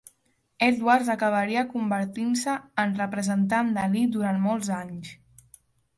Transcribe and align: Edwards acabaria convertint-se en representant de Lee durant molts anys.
Edwards 0.67 1.11
acabaria 1.15 1.63
convertint-se 1.73 2.55
en 2.85 2.97
representant 3.03 3.69
de 3.77 3.87
Lee 3.93 4.09
durant 4.17 4.45
molts 4.47 4.73
anys. 4.83 5.13